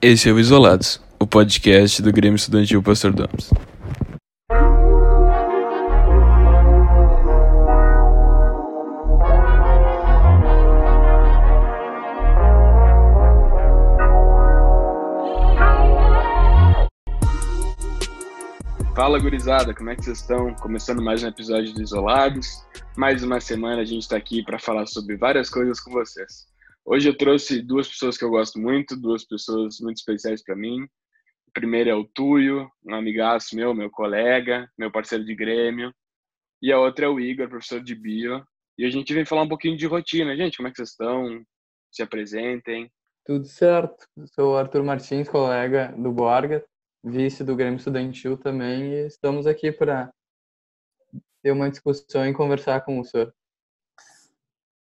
[0.00, 3.50] Esse é o Isolados, o podcast do Grêmio Estudantil Pastor Domes.
[18.94, 20.54] Fala gurizada, como é que vocês estão?
[20.54, 22.64] Começando mais um episódio do Isolados.
[22.96, 26.46] Mais uma semana a gente está aqui para falar sobre várias coisas com vocês.
[26.90, 30.84] Hoje eu trouxe duas pessoas que eu gosto muito, duas pessoas muito especiais para mim.
[31.46, 35.92] O primeiro é o Tuyo, um amigaço meu, meu colega, meu parceiro de Grêmio.
[36.62, 38.42] E a outra é o Igor, professor de Bio.
[38.78, 40.34] E a gente vem falar um pouquinho de rotina.
[40.34, 41.44] Gente, como é que vocês estão?
[41.92, 42.90] Se apresentem.
[43.22, 44.06] Tudo certo.
[44.34, 46.64] Sou o Arthur Martins, colega do Borga,
[47.04, 48.94] vice do Grêmio Estudantil também.
[48.94, 50.10] E estamos aqui para
[51.42, 53.30] ter uma discussão e conversar com o senhor.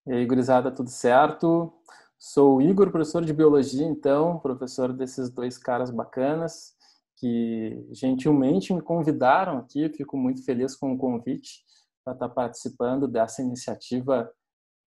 [0.07, 1.73] E aí, gurizada, tudo certo?
[2.19, 6.75] Sou o Igor, professor de biologia, então, professor desses dois caras bacanas
[7.17, 9.89] que gentilmente me convidaram aqui.
[9.89, 11.65] Fico muito feliz com o convite
[12.03, 14.31] para estar participando dessa iniciativa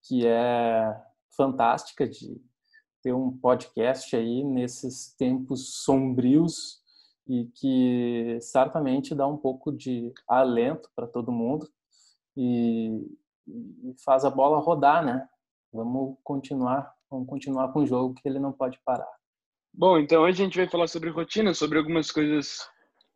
[0.05, 0.97] que é
[1.37, 2.41] fantástica de
[3.03, 6.81] ter um podcast aí nesses tempos sombrios
[7.27, 11.69] e que certamente dá um pouco de alento para todo mundo.
[12.37, 13.05] E
[13.49, 15.27] e faz a bola rodar, né?
[15.73, 19.09] Vamos continuar, vamos continuar com o jogo que ele não pode parar.
[19.73, 22.69] Bom, então hoje a gente vai falar sobre rotina, sobre algumas coisas,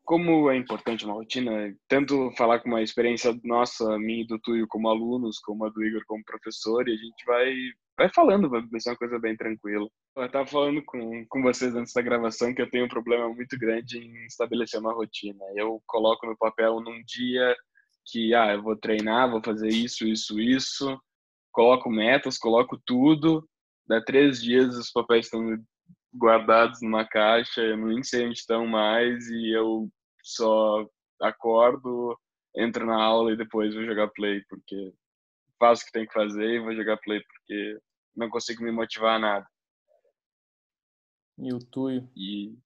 [0.05, 4.67] como é importante uma rotina, tanto falar com uma experiência nossa, minha e do Tuyo
[4.69, 7.55] como alunos, como a do Igor como professor, e a gente vai,
[7.97, 9.89] vai falando, vai ser uma coisa bem tranquila.
[10.15, 13.59] Eu estava falando com, com vocês antes da gravação que eu tenho um problema muito
[13.59, 15.43] grande em estabelecer uma rotina.
[15.57, 17.57] Eu coloco no papel num dia
[18.07, 21.01] que ah, eu vou treinar, vou fazer isso, isso, isso,
[21.53, 23.49] coloco metas, coloco tudo,
[23.87, 25.57] dá três dias os papéis estão
[26.15, 29.89] guardados numa caixa, eu nem sei onde estão mais e eu
[30.23, 30.87] só
[31.21, 32.19] acordo,
[32.57, 34.93] entro na aula e depois vou jogar play, porque
[35.59, 37.79] faço o que tem que fazer e vou jogar play, porque
[38.15, 39.47] não consigo me motivar a nada.
[41.39, 42.09] E o Tuyo?
[42.15, 42.57] E...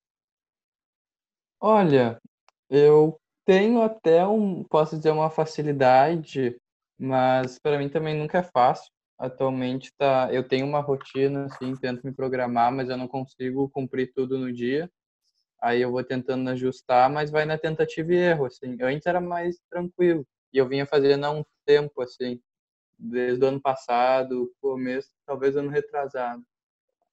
[1.61, 2.21] Olha,
[2.69, 6.57] eu tenho até um, posso dizer, uma facilidade,
[6.99, 8.93] mas para mim também nunca é fácil.
[9.19, 14.13] Atualmente tá, eu tenho uma rotina, assim, tento me programar, mas eu não consigo cumprir
[14.15, 14.91] tudo no dia.
[15.63, 18.77] Aí eu vou tentando ajustar, mas vai na tentativa e erro, assim.
[18.83, 22.41] Antes era mais tranquilo e eu vinha fazendo há um tempo, assim,
[22.99, 26.45] desde o ano passado, começo, talvez ano retrasado.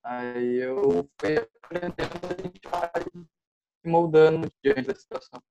[0.04, 1.96] Aí eu fui aprendendo,
[2.40, 2.92] a gente vai
[3.86, 5.42] moldando diante da situação.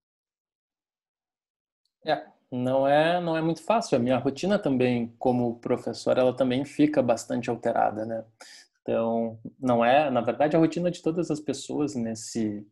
[2.04, 3.96] É, não é, não é muito fácil.
[3.96, 8.24] A minha rotina também, como professor, ela também fica bastante alterada, né?
[8.82, 12.66] Então, não é, na verdade, a rotina de todas as pessoas nesse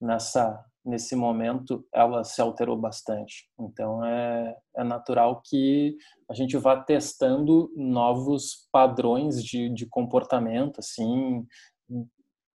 [0.00, 3.48] nessa nesse momento ela se alterou bastante.
[3.58, 5.96] Então é, é natural que
[6.28, 11.46] a gente vá testando novos padrões de, de comportamento, assim,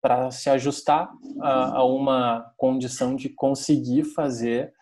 [0.03, 1.09] para se ajustar
[1.41, 4.72] a, a uma condição de conseguir fazer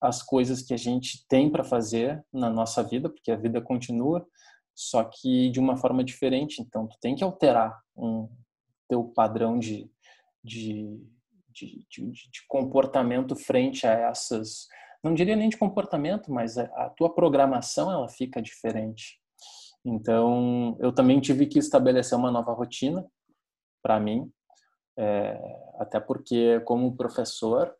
[0.00, 4.26] as coisas que a gente tem para fazer na nossa vida, porque a vida continua,
[4.74, 6.62] só que de uma forma diferente.
[6.62, 8.28] Então, tu tem que alterar um
[8.88, 9.90] teu padrão de,
[10.42, 10.98] de,
[11.50, 14.66] de, de, de comportamento frente a essas,
[15.02, 19.20] não diria nem de comportamento, mas a, a tua programação ela fica diferente.
[19.84, 23.06] Então, eu também tive que estabelecer uma nova rotina
[23.82, 24.30] para mim,
[24.98, 25.40] é,
[25.78, 27.74] até porque como professor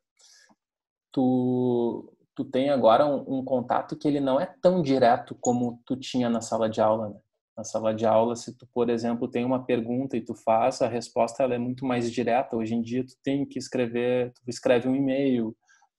[1.12, 5.96] tu, tu tem agora um, um, contato que ele não é tão direto como tu
[5.96, 7.10] tinha na sala de aula.
[7.10, 7.20] Né?
[7.56, 10.88] Na sala de aula, se tu, por exemplo, tem uma pergunta e tu faz, a
[10.88, 12.56] resposta ela é muito mais direta.
[12.56, 15.56] Hoje em dia, tu tem que escrever, tu escreve um e-mail,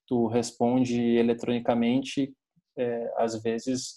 [0.07, 2.33] tu responde eletronicamente,
[2.78, 3.95] é, às vezes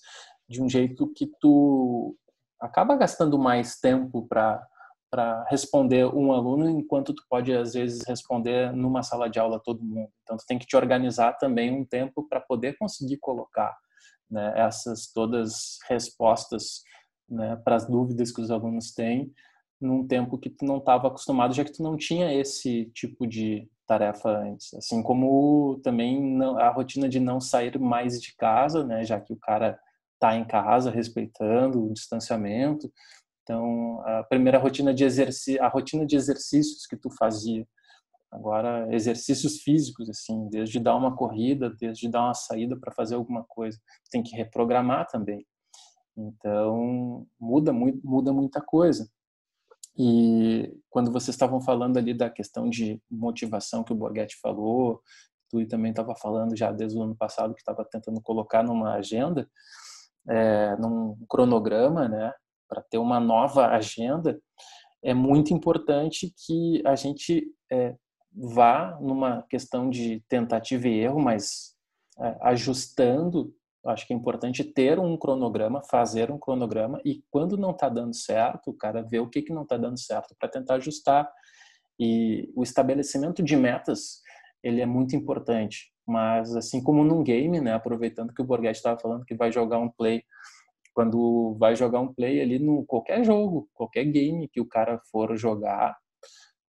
[0.49, 2.17] de um jeito que tu
[2.61, 4.65] acaba gastando mais tempo para
[5.15, 9.85] para responder um aluno, enquanto tu pode às vezes responder numa sala de aula todo
[9.85, 10.11] mundo.
[10.25, 13.73] Então tu tem que te organizar também um tempo para poder conseguir colocar
[14.29, 16.83] né, essas todas respostas
[17.31, 19.33] né, para as dúvidas que os alunos têm
[19.81, 23.71] num tempo que tu não estava acostumado, já que tu não tinha esse tipo de
[23.87, 24.75] tarefa antes.
[24.75, 29.39] Assim como também a rotina de não sair mais de casa, né, já que o
[29.39, 29.79] cara
[30.15, 32.91] está em casa respeitando o distanciamento,
[33.45, 37.67] então, a primeira rotina de exercício, a rotina de exercícios que tu fazia,
[38.33, 43.45] agora exercícios físicos assim, desde dar uma corrida, desde dar uma saída para fazer alguma
[43.45, 43.79] coisa,
[44.11, 45.47] tem que reprogramar também.
[46.17, 49.09] Então, muda muito, muda muita coisa.
[49.97, 55.03] E quando vocês estavam falando ali da questão de motivação que o Borghetti falou,
[55.51, 59.49] tu também estava falando já desde o ano passado que estava tentando colocar numa agenda,
[60.29, 62.33] é, num cronograma, né,
[62.75, 64.41] para ter uma nova agenda,
[65.03, 67.95] é muito importante que a gente é,
[68.33, 71.77] vá numa questão de tentativa e erro, mas
[72.19, 73.55] é, ajustando
[73.87, 78.15] acho que é importante ter um cronograma, fazer um cronograma e quando não está dando
[78.15, 81.31] certo, o cara vê o que, que não está dando certo para tentar ajustar.
[82.01, 84.23] E o estabelecimento de metas,
[84.63, 85.93] ele é muito importante.
[86.07, 89.79] Mas assim como num game, né, aproveitando que o Borghetti estava falando que vai jogar
[89.79, 90.23] um play,
[90.95, 95.37] quando vai jogar um play ali no qualquer jogo, qualquer game que o cara for
[95.37, 95.97] jogar,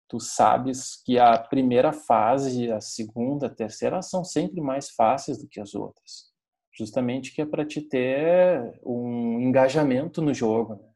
[0.08, 5.48] tu sabes que a primeira fase, a segunda, a terceira são sempre mais fáceis do
[5.48, 6.34] que as outras
[6.75, 10.75] justamente que é para te ter um engajamento no jogo.
[10.75, 10.90] Né?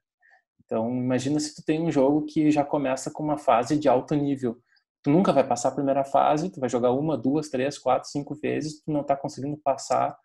[0.65, 4.15] Então, imagina se tu tem um jogo que já começa com uma fase de alto
[4.15, 4.57] nível.
[5.03, 8.35] Tu nunca vai passar a primeira fase, tu vai jogar uma, duas, três, quatro, cinco
[8.35, 10.17] vezes, tu não está conseguindo passar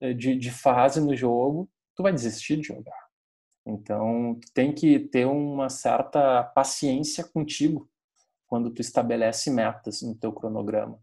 [0.00, 3.06] eh, de, de fase no jogo, tu vai desistir de jogar.
[3.66, 7.90] Então, tu tem que ter uma certa paciência contigo
[8.46, 11.00] quando tu estabelece metas no teu cronograma.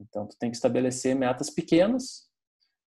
[0.00, 2.30] Então, tu tem que estabelecer metas pequenas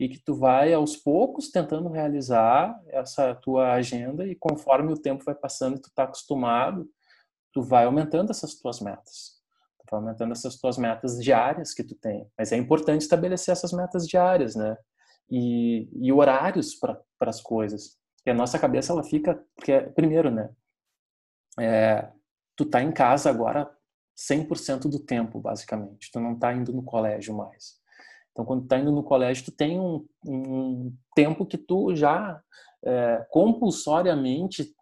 [0.01, 5.23] e que tu vai aos poucos tentando realizar essa tua agenda e conforme o tempo
[5.25, 6.91] vai passando e tu tá acostumado,
[7.53, 9.43] tu vai aumentando essas tuas metas.
[9.87, 12.27] Tu vai aumentando essas tuas metas diárias que tu tem.
[12.37, 14.77] Mas é importante estabelecer essas metas diárias, né?
[15.31, 16.99] E, e horários para
[17.31, 17.99] as coisas.
[18.25, 20.51] E a nossa cabeça ela fica porque primeiro, né?
[21.59, 22.11] É,
[22.57, 23.71] tu tá em casa agora
[24.17, 26.11] 100% do tempo, basicamente.
[26.13, 27.81] Tu não tá indo no colégio mais.
[28.31, 32.41] Então, quando tá indo no colégio, tu tem um, um tempo que tu já
[32.85, 34.75] é, compulsoriamente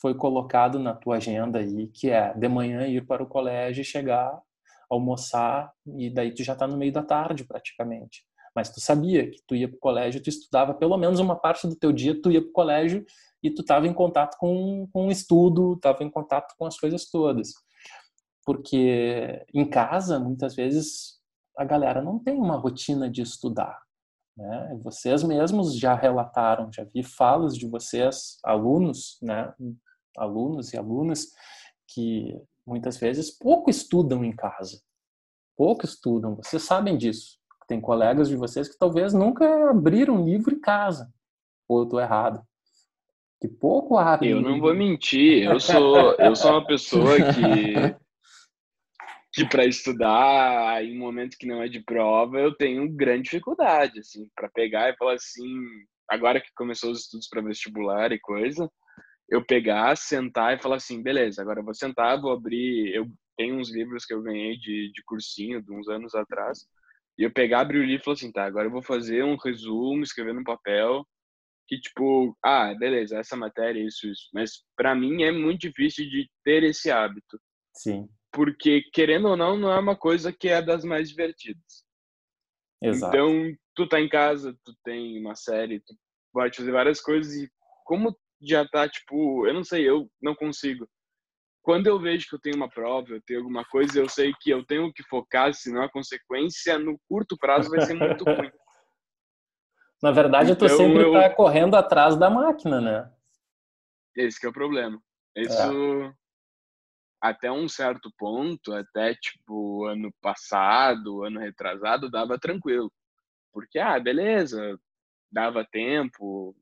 [0.00, 4.38] foi colocado na tua agenda aí, que é de manhã ir para o colégio, chegar,
[4.90, 8.24] almoçar e daí tu já está no meio da tarde praticamente.
[8.56, 11.68] Mas tu sabia que tu ia para o colégio, tu estudava pelo menos uma parte
[11.68, 13.04] do teu dia, tu ia para o colégio
[13.42, 17.10] e tu estava em contato com, com o estudo, estava em contato com as coisas
[17.10, 17.52] todas.
[18.42, 21.20] Porque em casa, muitas vezes,
[21.54, 23.78] a galera não tem uma rotina de estudar.
[24.34, 24.80] Né?
[24.82, 29.52] Vocês mesmos já relataram, já vi falas de vocês, alunos, né?
[30.16, 31.26] alunos e alunas,
[31.86, 32.34] que
[32.66, 34.80] muitas vezes pouco estudam em casa.
[35.54, 37.35] Pouco estudam, vocês sabem disso.
[37.66, 41.12] Tem colegas de vocês que talvez nunca abriram um livro em casa.
[41.68, 42.40] Ou eu estou errado.
[43.40, 44.30] Que pouco abrem.
[44.30, 47.96] Eu não vou mentir, eu sou, eu sou uma pessoa que
[49.36, 54.00] que para estudar em um momento que não é de prova, eu tenho grande dificuldade,
[54.00, 55.46] assim, para pegar e falar assim,
[56.08, 58.66] agora que começou os estudos para vestibular e coisa,
[59.28, 63.56] eu pegar, sentar e falar assim, beleza, agora eu vou sentar, vou abrir, eu tenho
[63.56, 66.66] uns livros que eu ganhei de, de cursinho de uns anos atrás,
[67.18, 69.36] e eu pegar, abrir o livro e falar assim, tá, agora eu vou fazer um
[69.36, 71.06] resumo, escrever no papel,
[71.66, 74.28] que tipo, ah, beleza, essa matéria, isso, isso.
[74.32, 77.40] Mas para mim é muito difícil de ter esse hábito.
[77.74, 81.82] Sim porque querendo ou não, não é uma coisa que é das mais divertidas.
[82.82, 83.16] Exato.
[83.16, 85.94] Então, tu tá em casa, tu tem uma série, tu
[86.34, 87.50] pode fazer várias coisas e
[87.86, 90.86] como já tá, tipo, eu não sei, eu não consigo.
[91.66, 94.50] Quando eu vejo que eu tenho uma prova, eu tenho alguma coisa, eu sei que
[94.50, 98.52] eu tenho que focar, senão a consequência no curto prazo vai ser muito ruim.
[100.00, 101.12] Na verdade, então, tu sempre eu...
[101.12, 103.12] tá correndo atrás da máquina, né?
[104.14, 105.02] Esse é o problema.
[105.34, 106.14] Isso é
[107.20, 112.92] até um certo ponto, até tipo ano passado, ano retrasado, dava tranquilo.
[113.52, 114.78] Porque, ah, beleza,
[115.32, 116.54] dava tempo.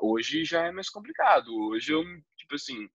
[0.00, 1.54] Hoje já é mais complicado.
[1.68, 2.02] Hoje eu,
[2.36, 2.88] tipo assim,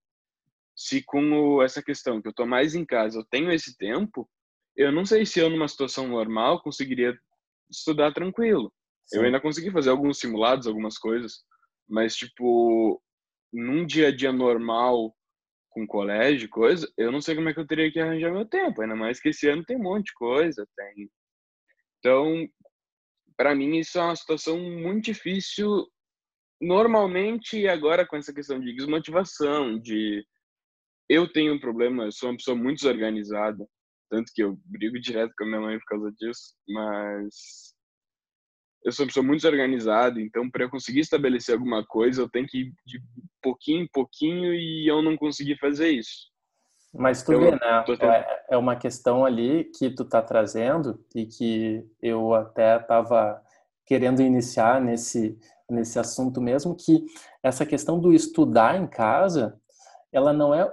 [0.76, 4.30] se com essa questão que eu tô mais em casa, eu tenho esse tempo,
[4.76, 7.18] eu não sei se eu numa situação normal conseguiria
[7.70, 8.74] estudar tranquilo.
[9.06, 9.18] Sim.
[9.18, 11.44] Eu ainda consegui fazer alguns simulados, algumas coisas,
[11.88, 13.02] mas tipo,
[13.52, 15.16] num dia a dia normal,
[15.70, 18.82] com colégio, coisa, eu não sei como é que eu teria que arranjar meu tempo,
[18.82, 21.10] ainda mais que esse ano tem um monte de coisa, tem.
[22.00, 22.48] Então,
[23.38, 25.88] para mim isso é uma situação muito difícil
[26.62, 30.26] normalmente agora com essa questão de desmotivação, de
[31.12, 33.68] eu tenho um problema, eu sou uma pessoa muito desorganizada,
[34.10, 37.76] tanto que eu brigo direto com a minha mãe por causa disso, mas
[38.86, 42.48] eu sou uma pessoa muito desorganizada, então para eu conseguir estabelecer alguma coisa, eu tenho
[42.48, 43.02] que ir de
[43.42, 46.32] pouquinho em pouquinho e eu não consegui fazer isso.
[46.94, 47.86] Mas tu eu vê, né?
[48.00, 53.42] É, é uma questão ali que tu tá trazendo e que eu até tava
[53.86, 55.38] querendo iniciar nesse
[55.70, 57.06] nesse assunto mesmo que
[57.42, 59.58] essa questão do estudar em casa
[60.12, 60.70] ela não é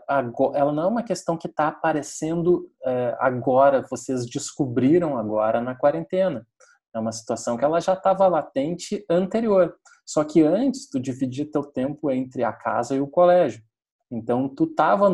[0.55, 6.47] ela não é uma questão que está aparecendo é, agora, vocês descobriram agora na quarentena.
[6.95, 9.77] É uma situação que ela já estava latente anterior.
[10.05, 13.63] Só que antes tu dividia teu tempo entre a casa e o colégio.
[14.11, 15.09] Então tu estava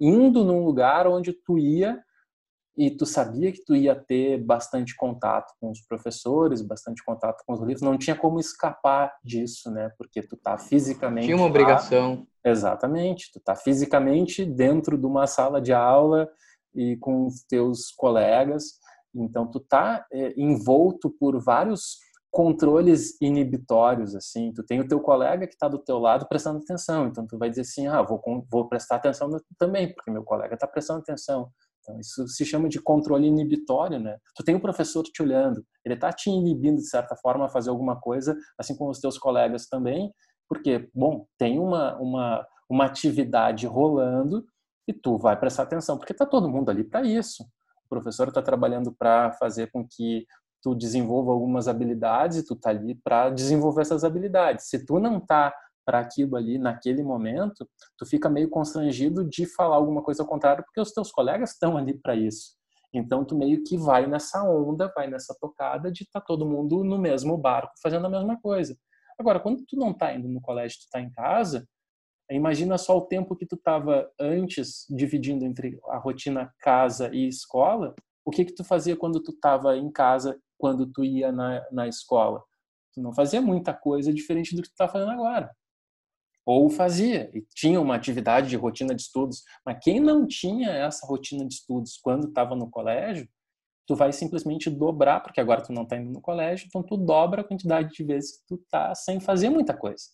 [0.00, 2.03] indo num lugar onde tu ia
[2.76, 7.52] e tu sabia que tu ia ter bastante contato com os professores, bastante contato com
[7.52, 9.90] os livros, não tinha como escapar disso, né?
[9.96, 12.26] Porque tu tá fisicamente Tinha uma obrigação.
[12.44, 12.50] Lá.
[12.50, 16.28] Exatamente, tu tá fisicamente dentro de uma sala de aula
[16.74, 18.80] e com os teus colegas,
[19.14, 21.98] então tu tá é, envolto por vários
[22.34, 27.06] controles inibitórios assim tu tem o teu colega que está do teu lado prestando atenção
[27.06, 30.66] então tu vai dizer assim ah vou vou prestar atenção também porque meu colega está
[30.66, 31.48] prestando atenção
[31.84, 34.16] então, isso se chama de controle inibitório, né?
[34.34, 37.68] Tu tem um professor te olhando, ele está te inibindo, de certa forma, a fazer
[37.70, 40.12] alguma coisa, assim como os teus colegas também,
[40.48, 44.46] porque, bom, tem uma, uma, uma atividade rolando
[44.88, 47.44] e tu vai prestar atenção, porque está todo mundo ali para isso.
[47.84, 50.26] O professor está trabalhando para fazer com que
[50.62, 54.66] tu desenvolva algumas habilidades e tu tá ali para desenvolver essas habilidades.
[54.66, 59.76] Se tu não tá para aquilo ali naquele momento, tu fica meio constrangido de falar
[59.76, 62.56] alguma coisa ao contrário, porque os teus colegas estão ali para isso.
[62.92, 66.84] Então tu meio que vai nessa onda, vai nessa tocada de estar tá todo mundo
[66.84, 68.76] no mesmo barco fazendo a mesma coisa.
[69.18, 71.66] Agora, quando tu não tá indo no colégio, tu tá em casa,
[72.30, 77.94] imagina só o tempo que tu tava antes dividindo entre a rotina casa e escola,
[78.24, 81.86] o que que tu fazia quando tu tava em casa, quando tu ia na, na
[81.86, 82.42] escola?
[82.94, 85.50] Tu não fazia muita coisa diferente do que tu tá fazendo agora
[86.46, 89.42] ou fazia e tinha uma atividade de rotina de estudos.
[89.64, 93.28] Mas quem não tinha essa rotina de estudos quando estava no colégio,
[93.86, 97.42] tu vai simplesmente dobrar, porque agora tu não está indo no colégio, então tu dobra
[97.42, 100.04] a quantidade de vezes que tu tá sem fazer muita coisa.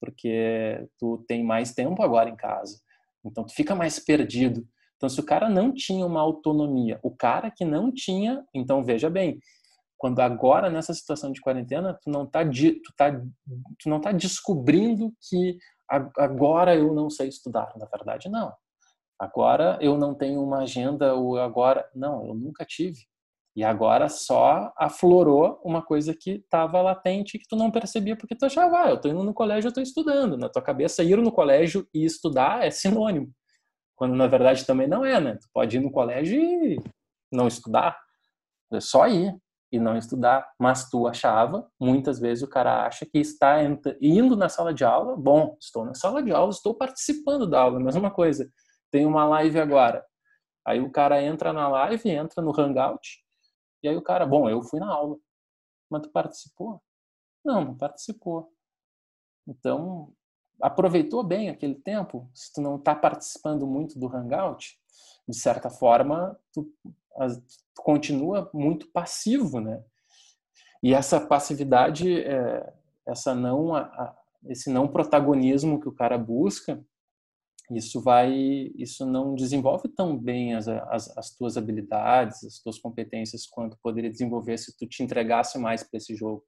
[0.00, 2.78] Porque tu tem mais tempo agora em casa.
[3.24, 4.66] Então tu fica mais perdido.
[4.96, 9.10] Então se o cara não tinha uma autonomia, o cara que não tinha, então veja
[9.10, 9.38] bem,
[9.96, 13.12] quando agora nessa situação de quarentena tu não está tu tá,
[13.78, 15.56] tu não tá descobrindo que
[16.18, 18.52] agora eu não sei estudar na verdade não
[19.18, 23.06] agora eu não tenho uma agenda ou agora não eu nunca tive
[23.56, 28.44] e agora só aflorou uma coisa que estava latente que tu não percebia porque tu
[28.44, 30.36] achava, ah, eu estou indo no colégio, eu estou estudando.
[30.36, 33.32] Na tua cabeça, ir no colégio e estudar é sinônimo.
[33.94, 35.38] Quando na verdade também não é, né?
[35.40, 36.78] Tu pode ir no colégio e
[37.32, 37.98] não estudar.
[38.70, 39.34] É só ir
[39.70, 43.56] e não estudar, mas tu achava, muitas vezes o cara acha que está
[44.00, 47.80] indo na sala de aula, bom, estou na sala de aula, estou participando da aula,
[47.80, 48.48] mesma coisa.
[48.90, 50.04] Tem uma live agora.
[50.64, 53.24] Aí o cara entra na live, entra no Hangout,
[53.82, 55.16] e aí o cara, bom, eu fui na aula.
[55.90, 56.82] Mas tu participou?
[57.44, 58.52] Não, não participou.
[59.46, 60.12] Então,
[60.60, 62.28] aproveitou bem aquele tempo?
[62.34, 64.76] Se tu não está participando muito do Hangout,
[65.28, 66.72] de certa forma, tu
[67.76, 69.82] continua muito passivo, né?
[70.82, 72.72] E essa passividade, é,
[73.06, 73.72] essa não,
[74.46, 76.82] esse não protagonismo que o cara busca,
[77.70, 78.32] isso vai,
[78.76, 84.10] isso não desenvolve tão bem as, as, as tuas habilidades, as tuas competências quanto poderia
[84.10, 86.44] desenvolver se tu te entregasse mais para esse jogo.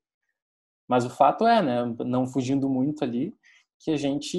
[0.89, 3.37] Mas o fato é, né, não fugindo muito ali,
[3.81, 4.39] que a gente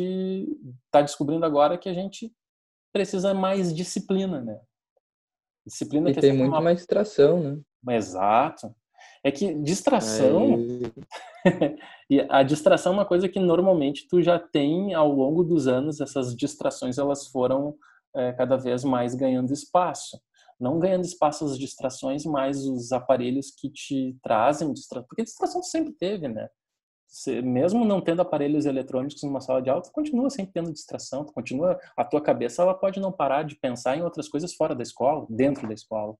[0.86, 2.34] está descobrindo agora que a gente
[2.92, 4.60] precisa mais disciplina, né?
[5.66, 6.62] Disciplina e tem muito uma...
[6.62, 7.96] mais distração, né?
[7.96, 8.74] Exato.
[9.24, 10.58] É que distração.
[12.10, 16.00] e a distração é uma coisa que normalmente tu já tem ao longo dos anos,
[16.00, 17.76] essas distrações elas foram
[18.16, 20.20] é, cada vez mais ganhando espaço.
[20.60, 25.08] Não ganhando espaço as distrações, mas os aparelhos que te trazem distração.
[25.08, 26.50] Porque distração sempre teve, né?
[27.10, 31.26] Você, mesmo não tendo aparelhos eletrônicos numa sala de aula, tu continua sempre tendo distração,
[31.26, 34.76] tu continua, a tua cabeça ela pode não parar de pensar em outras coisas fora
[34.76, 36.16] da escola, dentro da escola.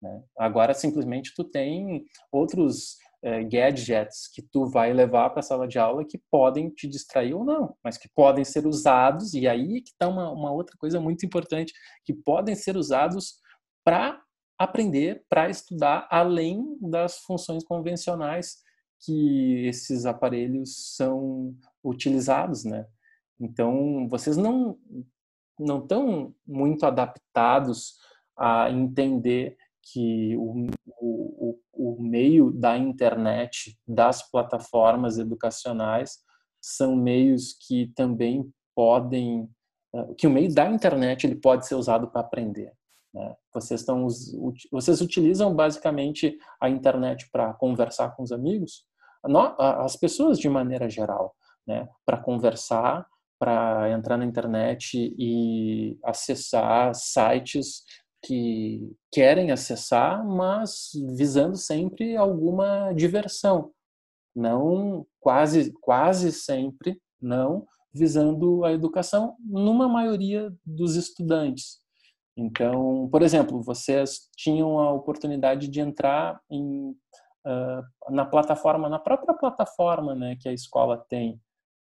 [0.00, 0.22] Né?
[0.38, 5.76] Agora simplesmente tu tem outros é, gadgets que tu vai levar para a sala de
[5.76, 9.90] aula que podem te distrair ou não, mas que podem ser usados e aí que
[9.90, 11.72] está uma, uma outra coisa muito importante
[12.04, 13.40] que podem ser usados
[13.84, 14.22] para
[14.56, 18.67] aprender, para estudar além das funções convencionais
[19.00, 22.86] que esses aparelhos são utilizados, né?
[23.40, 24.78] Então, vocês não
[25.58, 27.96] não estão muito adaptados
[28.36, 30.68] a entender que o,
[31.00, 36.18] o, o meio da internet, das plataformas educacionais,
[36.60, 39.48] são meios que também podem,
[39.94, 42.72] eh, que o meio da internet ele pode ser usado para aprender.
[43.14, 43.34] Né?
[43.52, 44.06] Vocês, estão,
[44.70, 48.84] vocês utilizam basicamente a internet para conversar com os amigos,
[49.58, 51.34] as pessoas de maneira geral,
[51.66, 51.88] né?
[52.04, 53.06] para conversar,
[53.38, 57.84] para entrar na internet e acessar sites
[58.24, 63.70] que querem acessar, mas visando sempre alguma diversão,
[64.34, 71.78] não quase quase sempre não visando a educação numa maioria dos estudantes.
[72.36, 76.94] Então, por exemplo, vocês tinham a oportunidade de entrar em,
[77.48, 81.40] uh, na plataforma, na própria plataforma né, que a escola tem.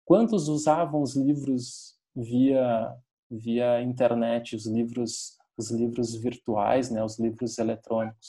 [0.05, 2.97] Quantos usavam os livros via
[3.31, 8.27] via internet, os livros os livros virtuais, né, os livros eletrônicos?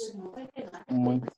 [0.90, 1.32] Muito,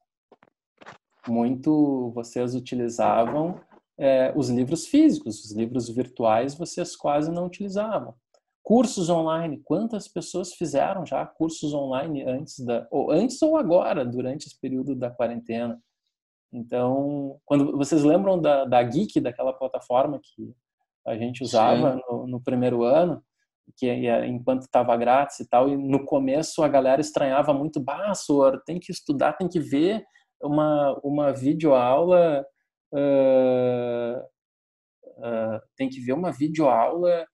[1.27, 3.59] muito vocês utilizavam
[3.97, 8.15] é, os livros físicos, os livros virtuais vocês quase não utilizavam.
[8.63, 14.47] Cursos online, quantas pessoas fizeram já cursos online antes da ou antes ou agora, durante
[14.47, 15.81] esse período da quarentena?
[16.53, 20.53] Então, quando vocês lembram da, da Geek, daquela plataforma que
[21.07, 23.23] a gente usava no, no, primeiro ano,
[23.77, 23.89] que
[24.25, 28.79] enquanto estava grátis e tal, e no começo a galera estranhava muito, bah, Sor, tem
[28.79, 30.03] que estudar, tem que ver
[30.41, 32.45] uma, uma videoaula,
[32.93, 34.19] uh,
[35.17, 37.25] uh, tem que ver uma videoaula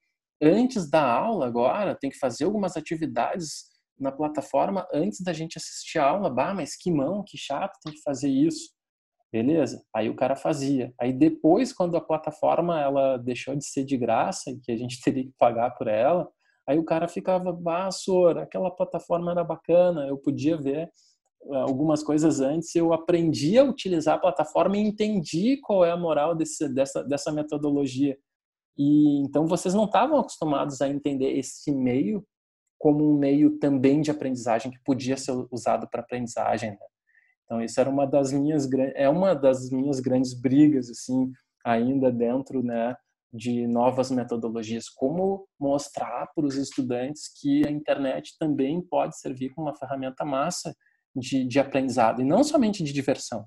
[0.41, 3.65] antes da aula agora, tem que fazer algumas atividades
[3.99, 6.29] na plataforma antes da gente assistir a aula.
[6.29, 8.69] Bah, mas que mão, que chato, tem que fazer isso.
[9.31, 9.83] Beleza?
[9.93, 10.93] Aí o cara fazia.
[10.99, 15.01] Aí depois, quando a plataforma ela deixou de ser de graça e que a gente
[15.03, 16.27] teria que pagar por ela,
[16.67, 20.89] aí o cara ficava, bah, Sor, aquela plataforma era bacana, eu podia ver
[21.51, 25.97] eh, algumas coisas antes, eu aprendi a utilizar a plataforma e entendi qual é a
[25.97, 28.17] moral desse, dessa, dessa metodologia.
[28.77, 32.25] E então vocês não estavam acostumados a entender esse meio
[32.79, 36.71] como um meio também de aprendizagem que podia ser usado para aprendizagem.
[36.71, 36.77] Né?
[37.43, 41.31] Então isso era uma das minhas é uma das minhas grandes brigas assim
[41.65, 42.95] ainda dentro, né,
[43.33, 49.67] de novas metodologias, como mostrar para os estudantes que a internet também pode servir como
[49.67, 50.73] uma ferramenta massa
[51.13, 53.45] de, de aprendizado e não somente de diversão.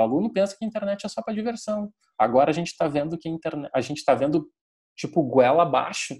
[0.00, 1.92] O aluno pensa que a internet é só para diversão.
[2.18, 4.50] Agora a gente está vendo que a internet, a gente está vendo
[4.96, 6.14] tipo goela abaixo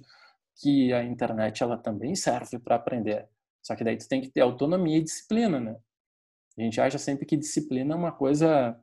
[0.60, 3.28] que a internet ela também serve para aprender.
[3.62, 5.76] Só que daí tu tem que ter autonomia e disciplina, né?
[6.58, 8.78] A gente acha sempre que disciplina é uma coisa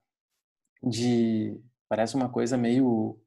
[0.83, 3.19] de parece uma coisa meio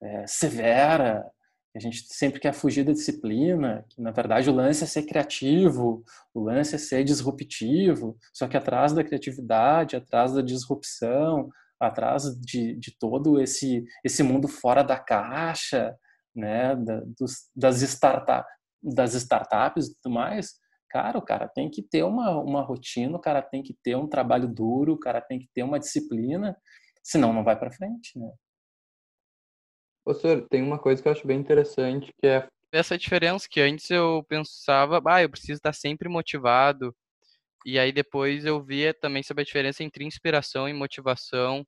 [0.00, 1.30] é, severa.
[1.74, 6.04] A gente sempre quer fugir da disciplina, que na verdade o lance é ser criativo,
[6.34, 11.48] o lance é ser disruptivo, só que atrás da criatividade, atrás da disrupção,
[11.80, 15.96] atrás de, de todo esse, esse mundo fora da caixa,
[16.36, 18.46] né, da, dos, das, startup,
[18.82, 20.52] das startups e tudo mais,
[20.90, 24.06] cara, o cara tem que ter uma, uma rotina, o cara tem que ter um
[24.06, 26.56] trabalho duro, o cara tem que ter uma disciplina,
[27.02, 28.30] senão não vai para frente, né?
[30.04, 33.90] Professor, tem uma coisa que eu acho bem interessante, que é essa diferença que antes
[33.90, 36.94] eu pensava, ah, eu preciso estar sempre motivado,
[37.64, 41.64] e aí depois eu via também sobre a diferença entre inspiração e motivação,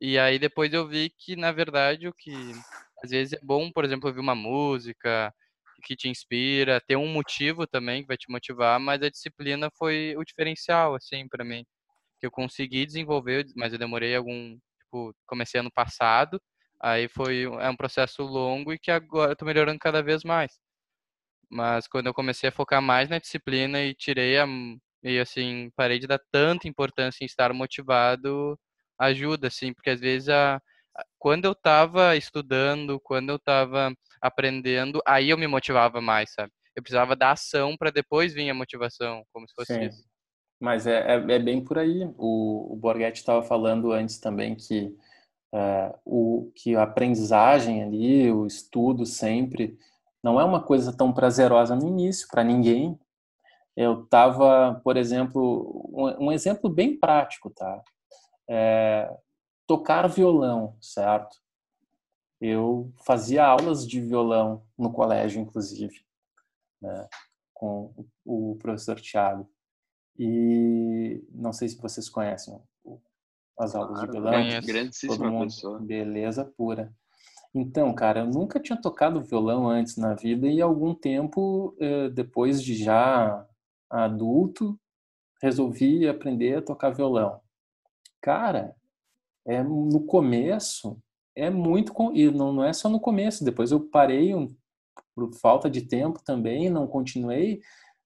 [0.00, 2.52] e aí depois eu vi que, na verdade, o que
[3.02, 5.32] às vezes é bom, por exemplo, ouvir uma música
[5.84, 10.14] que te inspira, ter um motivo também que vai te motivar, mas a disciplina foi
[10.16, 11.64] o diferencial, assim, para mim.
[12.18, 16.38] Que eu consegui desenvolver, mas eu demorei algum, tipo, comecei ano passado,
[16.80, 20.52] aí foi é um processo longo e que agora eu tô melhorando cada vez mais.
[21.50, 24.46] Mas quando eu comecei a focar mais na disciplina e tirei a
[25.02, 28.58] e assim, parei de dar tanta importância em estar motivado,
[28.98, 30.60] ajuda assim, porque às vezes a
[31.18, 36.52] quando eu estava estudando, quando eu estava aprendendo, aí eu me motivava mais, sabe?
[36.76, 39.86] Eu precisava da ação para depois vir a motivação, como se fosse Sim.
[39.86, 40.04] isso.
[40.60, 42.04] Mas é, é, é, bem por aí.
[42.18, 44.94] O, o Borghetti estava falando antes também que,
[46.04, 49.78] o, que a aprendizagem ali, o estudo sempre,
[50.22, 52.98] não é uma coisa tão prazerosa no início para ninguém.
[53.76, 57.82] Eu estava, por exemplo, um, um, exemplo bem prático, tá?
[58.48, 59.10] É,
[59.66, 61.40] tocar violão, certo?
[62.40, 66.04] Eu fazia aulas de violão no colégio, inclusive,
[66.80, 67.08] né,
[67.54, 67.92] com
[68.24, 69.48] o professor Tiago.
[70.18, 72.60] E não sei se vocês conhecem
[73.58, 74.32] as aulas claro, de violão.
[75.06, 76.92] Todo mundo, beleza pura.
[77.54, 82.62] Então, cara, eu nunca tinha tocado violão antes na vida e algum tempo eh, depois
[82.62, 83.44] de já
[83.90, 84.78] adulto
[85.42, 87.40] resolvi aprender a tocar violão.
[88.20, 88.76] Cara,
[89.46, 90.98] é, no começo
[91.34, 94.54] é muito e não, não é só no começo depois eu parei um,
[95.14, 97.60] por falta de tempo também não continuei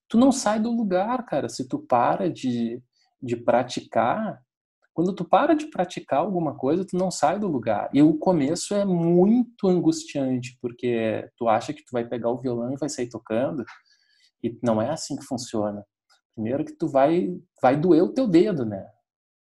[0.08, 2.80] tu não sai do lugar cara se tu para de,
[3.20, 4.40] de praticar
[4.94, 7.90] Quando tu para de praticar alguma coisa, tu não sai do lugar.
[7.92, 12.72] E o começo é muito angustiante, porque tu acha que tu vai pegar o violão
[12.72, 13.64] e vai sair tocando,
[14.40, 15.84] e não é assim que funciona.
[16.34, 18.86] Primeiro que tu vai vai doer o teu dedo, né?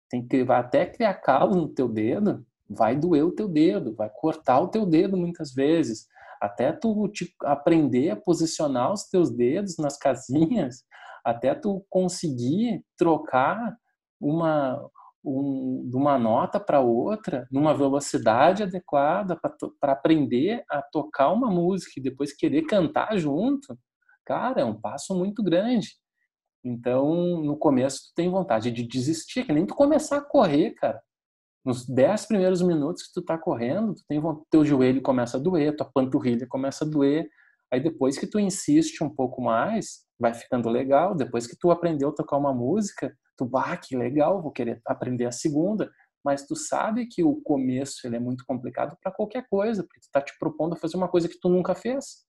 [0.09, 4.09] Tem que vai até criar calo no teu dedo, vai doer o teu dedo, vai
[4.11, 6.07] cortar o teu dedo muitas vezes,
[6.41, 10.83] até tu te, aprender a posicionar os teus dedos nas casinhas,
[11.25, 13.77] até tu conseguir trocar
[14.21, 14.83] uma
[15.25, 19.39] um, de uma nota para outra numa velocidade adequada
[19.81, 23.79] para aprender a tocar uma música e depois querer cantar junto,
[24.25, 25.91] cara, é um passo muito grande.
[26.65, 31.03] Então, no começo, tu tem vontade de desistir, que nem tu começar a correr, cara.
[31.65, 35.77] Nos dez primeiros minutos que tu tá correndo, tu tem teu joelho começa a doer,
[35.77, 37.29] tua panturrilha começa a doer.
[37.73, 41.15] Aí depois que tu insiste um pouco mais, vai ficando legal.
[41.15, 45.27] Depois que tu aprendeu a tocar uma música, tu, bah, que legal, vou querer aprender
[45.27, 45.91] a segunda.
[46.25, 50.09] Mas tu sabe que o começo ele é muito complicado para qualquer coisa, porque tu
[50.13, 52.25] tá te propondo a fazer uma coisa que tu nunca fez.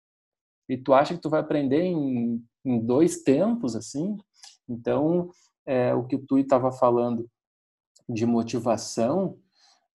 [0.67, 4.17] E tu acha que tu vai aprender em, em dois tempos, assim?
[4.67, 5.29] Então,
[5.65, 7.29] é, o que o Tui estava falando
[8.09, 9.37] de motivação,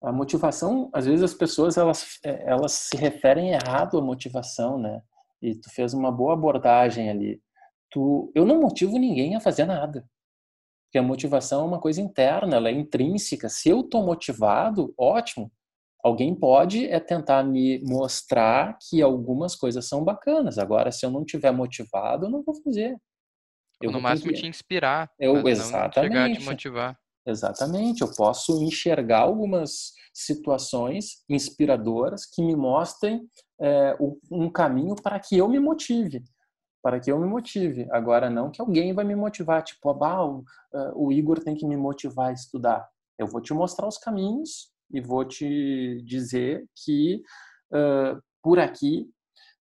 [0.02, 5.02] a motivação, às vezes as pessoas elas, é, elas se referem errado à motivação, né?
[5.42, 7.42] E tu fez uma boa abordagem ali.
[7.90, 10.08] Tu, eu não motivo ninguém a fazer nada.
[10.88, 13.48] Porque a motivação é uma coisa interna, ela é intrínseca.
[13.48, 15.52] Se eu estou motivado, ótimo.
[16.02, 20.56] Alguém pode é tentar me mostrar que algumas coisas são bacanas.
[20.56, 22.96] Agora, se eu não tiver motivado, eu não vou fazer.
[23.82, 25.10] Eu no máximo te inspirar.
[25.18, 25.96] Eu, exatamente.
[25.96, 26.98] Não chegar a te motivar.
[27.26, 33.20] Exatamente, eu posso enxergar algumas situações inspiradoras que me mostrem
[33.60, 33.94] é,
[34.30, 36.22] um caminho para que eu me motive,
[36.88, 37.86] para que eu me motive.
[37.90, 41.66] Agora, não que alguém vai me motivar, tipo, ah, o, uh, o Igor tem que
[41.66, 42.88] me motivar a estudar.
[43.18, 47.22] Eu vou te mostrar os caminhos e vou te dizer que
[47.72, 49.06] uh, por aqui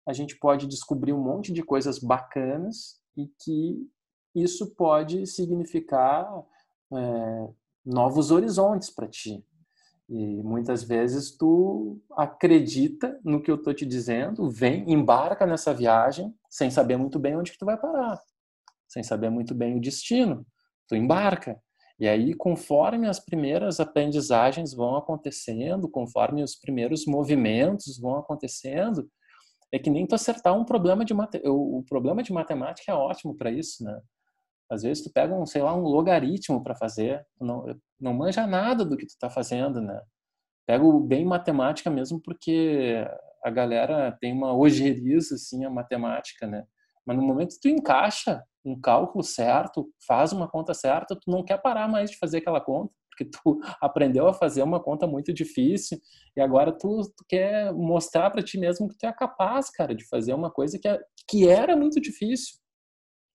[0.05, 3.89] a gente pode descobrir um monte de coisas bacanas e que
[4.35, 6.27] isso pode significar
[6.93, 7.49] é,
[7.87, 9.47] novos horizontes para ti.
[10.09, 16.35] E muitas vezes tu acredita no que eu estou te dizendo, vem, embarca nessa viagem
[16.53, 18.21] sem saber muito bem onde que tu vai parar,
[18.87, 20.47] sem saber muito bem o destino.
[20.87, 21.59] Tu embarca.
[21.99, 29.09] E aí, conforme as primeiras aprendizagens vão acontecendo, conforme os primeiros movimentos vão acontecendo,
[29.73, 31.51] é que nem tu acertar um problema de matemática.
[31.51, 33.99] O problema de matemática é ótimo para isso, né?
[34.71, 37.65] Às vezes tu pega um, sei lá, um logaritmo para fazer, não,
[37.99, 39.99] não manja nada do que tu está fazendo, né?
[40.67, 43.05] Pego bem matemática mesmo porque
[43.45, 46.65] a galera tem uma ojeriza assim a matemática, né?
[47.05, 51.45] Mas no momento que tu encaixa um cálculo certo, faz uma conta certa, tu não
[51.45, 55.33] quer parar mais de fazer aquela conta, porque tu aprendeu a fazer uma conta muito
[55.33, 55.99] difícil
[56.37, 60.07] e agora tu, tu quer mostrar para ti mesmo que tu é capaz, cara, de
[60.07, 62.55] fazer uma coisa que, é, que era muito difícil.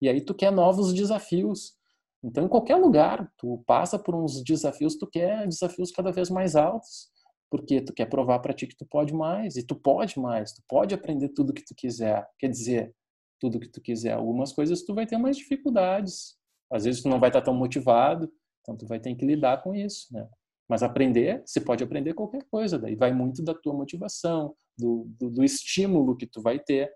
[0.02, 1.76] E aí tu quer novos desafios.
[2.24, 6.56] Então, em qualquer lugar, tu passa por uns desafios, tu quer desafios cada vez mais
[6.56, 7.10] altos,
[7.50, 10.62] porque tu quer provar para ti que tu pode mais, e tu pode mais, tu
[10.68, 12.28] pode aprender tudo que tu quiser.
[12.38, 12.94] Quer dizer,
[13.40, 14.14] tudo que tu quiser.
[14.14, 16.38] Algumas coisas tu vai ter mais dificuldades.
[16.72, 18.32] Às vezes tu não vai estar tão motivado,
[18.62, 20.28] então tu vai ter que lidar com isso, né?
[20.70, 25.30] Mas aprender, você pode aprender qualquer coisa, daí vai muito da tua motivação, do, do,
[25.30, 26.92] do estímulo que tu vai ter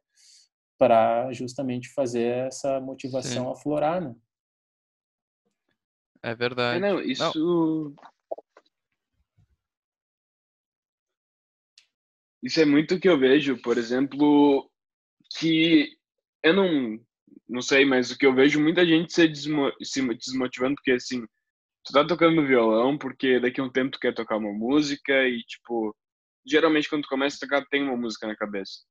[0.78, 3.52] para justamente fazer essa motivação Sim.
[3.52, 4.14] aflorar, né?
[6.22, 6.84] É verdade.
[6.84, 7.40] É, não, isso.
[7.40, 8.11] Não.
[12.44, 14.70] Isso é muito que eu vejo, por exemplo,
[15.38, 15.90] que
[16.44, 17.00] eu não,
[17.48, 21.22] não sei, mas o que eu vejo muita gente se, desmo, se desmotivando porque assim,
[21.86, 25.44] tu tá tocando violão porque daqui a um tempo tu quer tocar uma música e
[25.44, 25.96] tipo,
[26.46, 28.82] geralmente quando tu começa a tocar tem uma música na cabeça.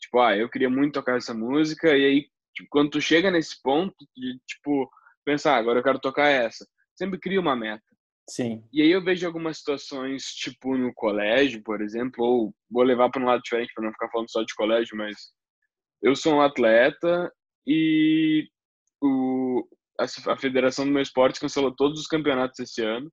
[0.00, 3.60] Tipo, ah, eu queria muito tocar essa música, e aí, tipo, quando tu chega nesse
[3.62, 4.90] ponto de, tipo,
[5.24, 7.82] pensar, ah, agora eu quero tocar essa, sempre cria uma meta.
[8.28, 8.64] Sim.
[8.72, 13.22] E aí eu vejo algumas situações, tipo, no colégio, por exemplo, ou vou levar para
[13.22, 15.14] um lado diferente para não ficar falando só de colégio, mas
[16.02, 17.32] eu sou um atleta
[17.66, 18.48] e
[19.02, 19.66] o,
[20.00, 23.10] a, a federação do meu esporte cancelou todos os campeonatos esse ano.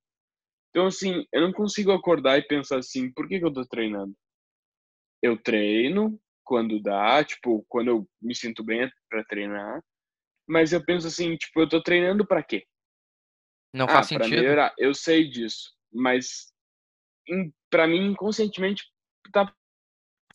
[0.70, 4.14] Então, assim, eu não consigo acordar e pensar assim, por que, que eu tô treinando?
[5.22, 9.82] Eu treino, quando dá, tipo, quando eu me sinto bem para treinar.
[10.48, 12.64] Mas eu penso assim, tipo, eu tô treinando para quê?
[13.72, 14.30] Não ah, faz sentido.
[14.30, 14.74] melhorar.
[14.78, 16.52] Eu sei disso, mas
[17.70, 18.84] para mim inconscientemente
[19.32, 19.54] tá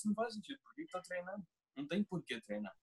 [0.05, 1.43] não faz sentido, por que tá treinando?
[1.75, 2.73] Não tem por que treinar.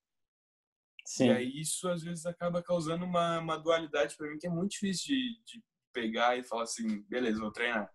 [1.06, 1.28] Sim.
[1.28, 4.72] E aí isso às vezes acaba causando uma, uma dualidade para mim que é muito
[4.72, 7.92] difícil de, de pegar e falar assim, beleza, vou treinar.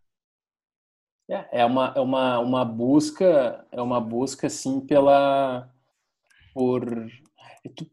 [1.30, 5.72] É, é uma, é uma, uma busca, é uma busca assim pela
[6.54, 6.82] por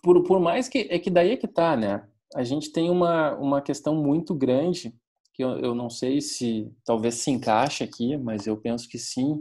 [0.03, 2.09] por, por mais que é que daí é que tá, né?
[2.35, 4.95] A gente tem uma, uma questão muito grande
[5.33, 9.39] que eu, eu não sei se talvez se encaixe aqui, mas eu penso que sim,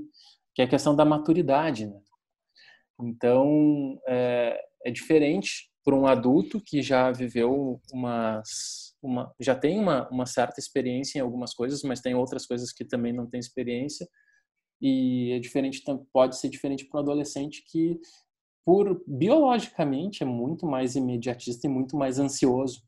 [0.54, 2.00] que é a questão da maturidade, né?
[3.02, 10.10] Então é, é diferente para um adulto que já viveu umas uma, já tem uma,
[10.10, 14.08] uma certa experiência em algumas coisas, mas tem outras coisas que também não tem experiência.
[14.82, 18.00] E é diferente, pode ser diferente para um adolescente que,
[18.66, 22.82] por biologicamente, é muito mais imediatista e muito mais ansioso.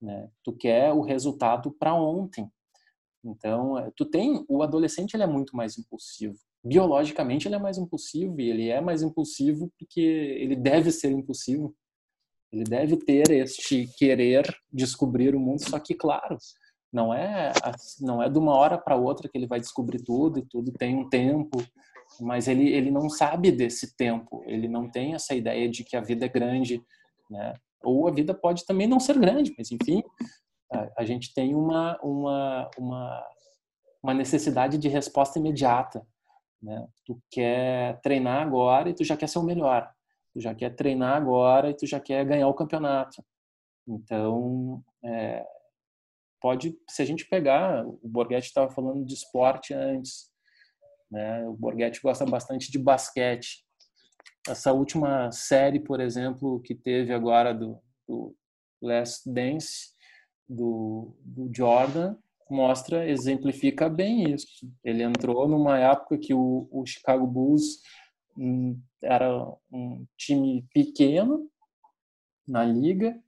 [0.00, 0.30] Né?
[0.42, 2.50] Tu quer o resultado para ontem.
[3.22, 6.38] Então, é, tu tem o adolescente ele é muito mais impulsivo.
[6.64, 11.74] Biologicamente ele é mais impulsivo e ele é mais impulsivo porque ele deve ser impulsivo
[12.52, 16.38] ele deve ter este querer descobrir o mundo, só que claro,
[16.92, 17.52] não é
[18.00, 20.96] não é de uma hora para outra que ele vai descobrir tudo e tudo tem
[20.96, 21.58] um tempo,
[22.20, 26.00] mas ele ele não sabe desse tempo, ele não tem essa ideia de que a
[26.00, 26.82] vida é grande,
[27.30, 27.54] né?
[27.82, 30.02] Ou a vida pode também não ser grande, mas enfim,
[30.72, 33.26] a, a gente tem uma uma uma
[34.02, 36.06] uma necessidade de resposta imediata,
[36.62, 36.86] né?
[37.04, 39.92] Tu quer treinar agora e tu já quer ser o melhor
[40.38, 43.22] tu já quer treinar agora e tu já quer ganhar o campeonato.
[43.86, 45.44] Então, é,
[46.40, 50.30] pode, se a gente pegar, o Borghetti estava falando de esporte antes,
[51.10, 51.46] né?
[51.46, 53.64] O Borghetti gosta bastante de basquete.
[54.48, 58.34] Essa última série, por exemplo, que teve agora do, do
[58.80, 59.92] Last Dance
[60.48, 62.16] do, do Jordan,
[62.50, 64.66] mostra, exemplifica bem isso.
[64.82, 67.82] Ele entrou numa época que o, o Chicago Bulls
[69.02, 71.50] era um time pequeno
[72.46, 73.20] na liga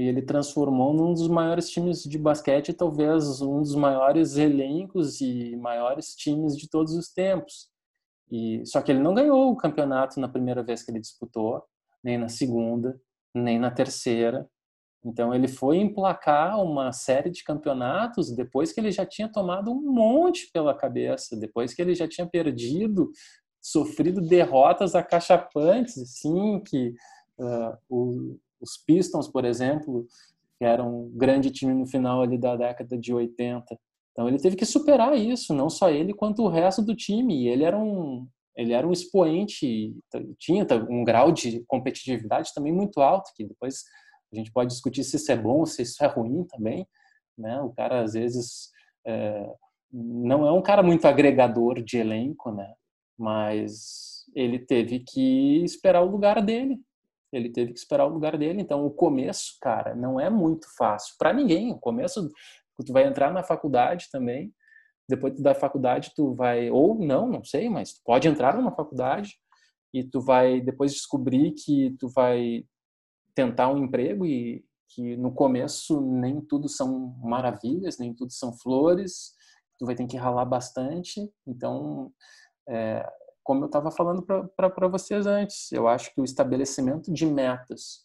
[0.00, 5.54] e ele transformou num dos maiores times de basquete, talvez um dos maiores elencos e
[5.56, 7.68] maiores times de todos os tempos.
[8.32, 11.62] E só que ele não ganhou o campeonato na primeira vez que ele disputou,
[12.02, 12.98] nem na segunda,
[13.34, 14.48] nem na terceira.
[15.04, 19.92] Então ele foi emplacar uma série de campeonatos depois que ele já tinha tomado um
[19.92, 23.12] monte pela cabeça, depois que ele já tinha perdido
[23.60, 26.94] sofrido derrotas acachapantes, assim, que
[27.38, 30.06] uh, o, os Pistons, por exemplo,
[30.58, 33.64] que eram um grande time no final ali da década de 80.
[34.12, 37.44] Então ele teve que superar isso, não só ele quanto o resto do time.
[37.44, 39.96] E ele era um ele era um expoente,
[40.38, 43.84] tinha um grau de competitividade também muito alto, que depois
[44.30, 46.86] a gente pode discutir se isso é bom se isso é ruim também,
[47.38, 47.60] né?
[47.62, 48.70] O cara às vezes
[49.06, 49.50] é,
[49.90, 52.74] não é um cara muito agregador de elenco, né?
[53.20, 56.80] mas ele teve que esperar o lugar dele.
[57.32, 58.60] Ele teve que esperar o lugar dele.
[58.60, 61.72] Então, o começo, cara, não é muito fácil para ninguém.
[61.72, 62.28] O começo,
[62.84, 64.52] tu vai entrar na faculdade também.
[65.08, 69.36] Depois da faculdade, tu vai ou não, não sei, mas tu pode entrar numa faculdade
[69.92, 72.64] e tu vai depois descobrir que tu vai
[73.34, 79.32] tentar um emprego e que no começo nem tudo são maravilhas, nem tudo são flores.
[79.78, 81.28] Tu vai ter que ralar bastante.
[81.46, 82.12] Então,
[82.68, 83.04] é,
[83.42, 88.04] como eu estava falando para vocês antes, eu acho que o estabelecimento de metas,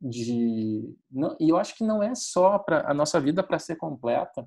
[0.00, 3.76] de não, e eu acho que não é só para a nossa vida para ser
[3.76, 4.46] completa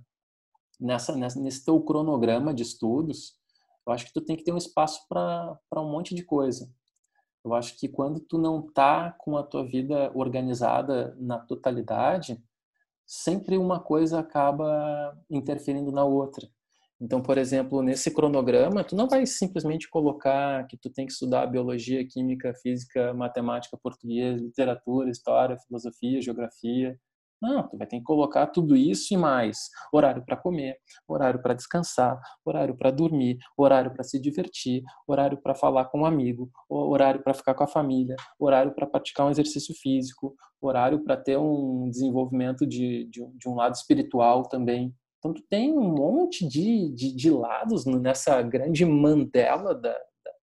[0.79, 3.35] nessa, nessa nesse teu cronograma de estudos,
[3.85, 6.71] eu acho que tu tem que ter um espaço para um monte de coisa.
[7.43, 12.41] Eu acho que quando tu não tá com a tua vida organizada na totalidade,
[13.05, 16.47] sempre uma coisa acaba interferindo na outra.
[17.03, 21.45] Então, por exemplo, nesse cronograma, tu não vai simplesmente colocar que tu tem que estudar
[21.47, 26.97] biologia, química, física, matemática, português, literatura, história, filosofia, geografia.
[27.41, 29.69] Não, tu vai ter que colocar tudo isso e mais.
[29.91, 35.53] Horário para comer, horário para descansar, horário para dormir, horário para se divertir, horário para
[35.53, 39.75] falar com um amigo, horário para ficar com a família, horário para praticar um exercício
[39.75, 44.95] físico, horário para ter um desenvolvimento de, de, de um lado espiritual também.
[45.23, 49.97] Então, tu tem um monte de, de, de lados nessa grande mandala da,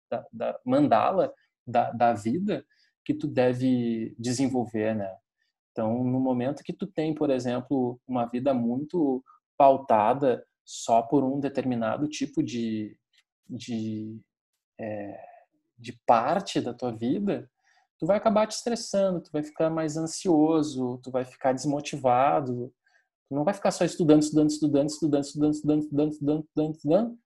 [0.10, 1.34] da, da mandala
[1.68, 2.66] da, da vida
[3.04, 5.14] que tu deve desenvolver, né?
[5.74, 9.22] Então, no momento que tu tem, por exemplo, uma vida muito
[9.58, 12.98] pautada só por um determinado tipo de,
[13.50, 14.18] de,
[14.80, 15.20] é,
[15.78, 17.52] de parte da tua vida,
[17.98, 22.74] tu vai acabar te estressando, tu vai ficar mais ansioso, tu vai ficar desmotivado,
[23.30, 27.20] não vai ficar só estudando, estudando, estudando, estudando, estudando, estudando, estudando, estudando, estudando, estudando.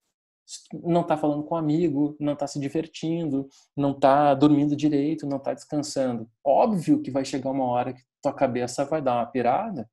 [0.84, 5.38] Não está falando com um amigo, não está se divertindo, não está dormindo direito, não
[5.38, 6.30] está descansando.
[6.46, 9.90] Óbvio que vai chegar uma hora que tua cabeça vai dar uma pirada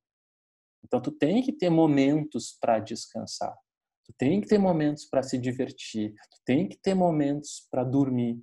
[0.85, 3.57] Então tu tem que ter momentos para descansar.
[4.05, 8.43] Tu tem que ter momentos para se divertir, tu tem que ter momentos para dormir.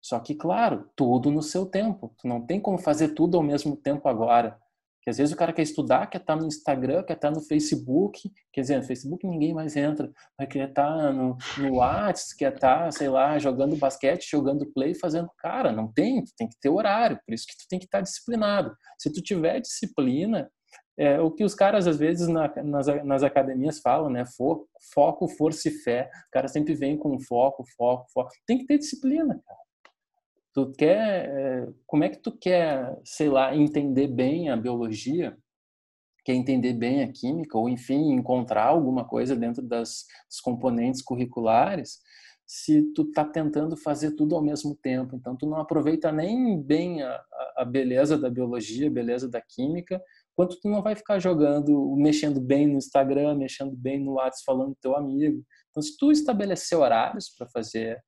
[0.00, 2.14] Só que, claro, tudo no seu tempo.
[2.18, 4.60] Tu não tem como fazer tudo ao mesmo tempo agora.
[5.02, 7.34] Que às vezes o cara quer estudar, quer estar tá no Instagram, quer estar tá
[7.34, 8.30] no Facebook.
[8.52, 10.10] Quer dizer, no Facebook ninguém mais entra.
[10.38, 14.94] Mas quer estar tá no, no WhatsApp, quer estar, sei lá, jogando basquete, jogando play,
[14.94, 15.28] fazendo.
[15.38, 16.22] Cara, não tem.
[16.22, 17.18] Tu tem que ter horário.
[17.26, 18.74] Por isso que tu tem que estar disciplinado.
[18.96, 20.48] Se tu tiver disciplina,
[20.96, 24.24] é, o que os caras às vezes na, nas, nas academias falam, né?
[24.94, 26.08] Foco, força e fé.
[26.28, 28.30] O cara sempre vem com foco, foco, foco.
[28.46, 29.62] Tem que ter disciplina, cara.
[30.54, 35.36] Tu quer, é, como é que tu quer, sei lá, entender bem a biologia?
[36.24, 42.00] Quer entender bem a química ou enfim encontrar alguma coisa dentro das, dos componentes curriculares?
[42.54, 45.16] se tu tá tentando fazer tudo ao mesmo tempo.
[45.16, 47.24] Então, tu não aproveita nem bem a,
[47.56, 50.02] a beleza da biologia, a beleza da química,
[50.34, 54.74] quanto tu não vai ficar jogando, mexendo bem no Instagram, mexendo bem no WhatsApp, falando
[54.74, 55.42] com teu amigo.
[55.70, 57.98] Então, se tu estabelecer horários para fazer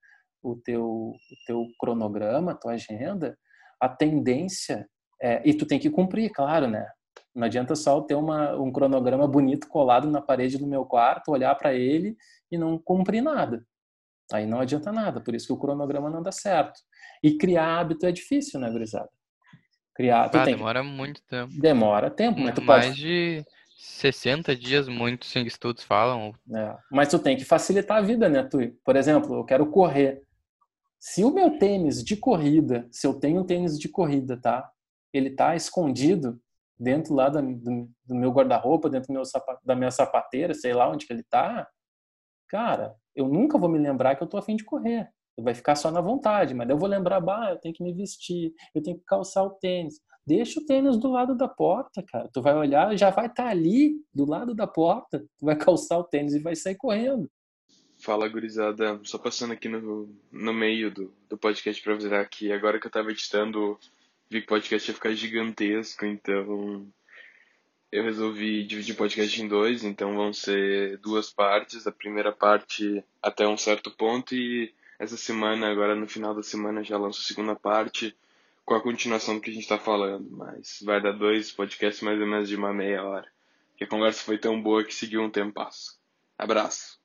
[0.44, 3.36] o teu, o teu cronograma, a tua agenda,
[3.80, 4.86] a tendência
[5.20, 6.86] é, e tu tem que cumprir, claro, né?
[7.34, 11.54] Não adianta só ter uma, um cronograma bonito colado na parede do meu quarto, olhar
[11.54, 12.16] para ele
[12.52, 13.64] e não cumprir nada.
[14.32, 16.78] Aí não adianta nada, por isso que o cronograma não dá certo.
[17.22, 19.08] E criar hábito é difícil, né, gurizada?
[19.94, 20.88] Criar, ah, demora que...
[20.88, 21.52] muito tempo.
[21.60, 23.00] Demora tempo, mas tu Mais pode...
[23.00, 23.44] de
[23.76, 26.32] 60 dias, muitos estudos falam.
[26.52, 26.76] É.
[26.90, 28.58] Mas tu tem que facilitar a vida, né, tu?
[28.84, 30.22] Por exemplo, eu quero correr.
[31.06, 34.70] Se o meu tênis de corrida, se eu tenho um tênis de corrida, tá?
[35.12, 36.40] Ele tá escondido
[36.78, 39.22] dentro lá do, do, meu guarda-roupa, dentro meu
[39.62, 41.68] da minha sapateira, sei lá onde que ele tá.
[42.48, 45.10] Cara, eu nunca vou me lembrar que eu tô afim de correr
[45.42, 48.52] vai ficar só na vontade, mas eu vou lembrar, bah, eu tenho que me vestir,
[48.74, 50.00] eu tenho que calçar o tênis.
[50.26, 52.30] Deixa o tênis do lado da porta, cara.
[52.32, 55.18] Tu vai olhar, já vai estar tá ali, do lado da porta.
[55.38, 57.28] Tu vai calçar o tênis e vai sair correndo.
[58.04, 59.00] Fala, gurizada.
[59.02, 62.90] Só passando aqui no, no meio do, do podcast pra avisar que agora que eu
[62.90, 63.80] tava editando,
[64.28, 66.86] vi que o podcast ia ficar gigantesco, então
[67.90, 71.86] eu resolvi dividir o podcast em dois, então vão ser duas partes.
[71.86, 76.84] A primeira parte até um certo ponto e essa semana, agora no final da semana,
[76.84, 78.14] já lanço a segunda parte
[78.66, 80.28] com a continuação do que a gente está falando.
[80.30, 83.32] Mas vai dar dois podcasts mais ou menos de uma meia hora.
[83.78, 85.66] Que a conversa foi tão boa que seguiu um tempo.
[86.36, 87.02] Abraço.